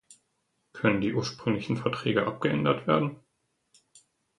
Können 0.73 0.99
die 1.01 1.13
ursprünglichen 1.13 1.77
Verträge 1.77 2.25
abgeändert 2.25 2.87
werden? 2.87 3.19